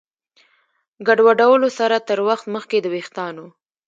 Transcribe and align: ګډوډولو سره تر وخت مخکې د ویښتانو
ګډوډولو 1.07 1.67
سره 1.79 1.95
تر 2.07 2.19
وخت 2.27 2.45
مخکې 2.55 2.77
د 2.81 2.87
ویښتانو 2.93 3.45